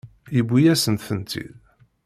[0.35, 1.51] Yewwi-yasent-tent-id.